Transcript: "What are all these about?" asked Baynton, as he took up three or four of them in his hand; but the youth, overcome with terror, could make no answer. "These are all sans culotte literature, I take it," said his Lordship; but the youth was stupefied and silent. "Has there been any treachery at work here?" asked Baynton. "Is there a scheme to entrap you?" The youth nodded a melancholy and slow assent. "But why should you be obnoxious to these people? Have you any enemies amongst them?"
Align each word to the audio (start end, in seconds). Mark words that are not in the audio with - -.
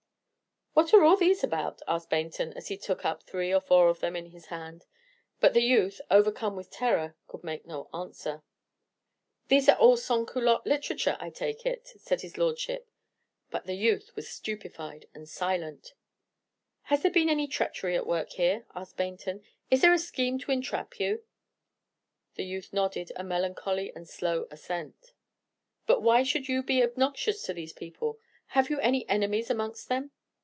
"What 0.73 0.93
are 0.93 1.03
all 1.03 1.17
these 1.17 1.43
about?" 1.43 1.81
asked 1.85 2.09
Baynton, 2.09 2.53
as 2.53 2.69
he 2.69 2.77
took 2.77 3.03
up 3.03 3.21
three 3.23 3.53
or 3.53 3.59
four 3.59 3.89
of 3.89 3.99
them 3.99 4.15
in 4.15 4.27
his 4.27 4.45
hand; 4.45 4.85
but 5.41 5.53
the 5.53 5.61
youth, 5.61 5.99
overcome 6.09 6.55
with 6.55 6.71
terror, 6.71 7.17
could 7.27 7.43
make 7.43 7.65
no 7.65 7.89
answer. 7.93 8.41
"These 9.49 9.67
are 9.67 9.75
all 9.75 9.97
sans 9.97 10.29
culotte 10.29 10.65
literature, 10.65 11.17
I 11.19 11.29
take 11.29 11.65
it," 11.65 11.87
said 11.97 12.21
his 12.21 12.37
Lordship; 12.37 12.89
but 13.49 13.65
the 13.65 13.75
youth 13.75 14.15
was 14.15 14.29
stupefied 14.29 15.07
and 15.13 15.27
silent. 15.27 15.93
"Has 16.83 17.01
there 17.01 17.11
been 17.11 17.29
any 17.29 17.47
treachery 17.47 17.97
at 17.97 18.07
work 18.07 18.29
here?" 18.31 18.65
asked 18.73 18.95
Baynton. 18.95 19.43
"Is 19.69 19.81
there 19.81 19.93
a 19.93 19.99
scheme 19.99 20.39
to 20.39 20.51
entrap 20.53 21.01
you?" 21.01 21.25
The 22.35 22.45
youth 22.45 22.71
nodded 22.71 23.11
a 23.17 23.25
melancholy 23.25 23.91
and 23.93 24.07
slow 24.07 24.47
assent. 24.49 25.11
"But 25.85 26.01
why 26.01 26.23
should 26.23 26.47
you 26.47 26.63
be 26.63 26.81
obnoxious 26.81 27.43
to 27.43 27.53
these 27.53 27.73
people? 27.73 28.19
Have 28.47 28.69
you 28.69 28.79
any 28.79 29.07
enemies 29.09 29.49
amongst 29.49 29.89
them?" 29.89 30.11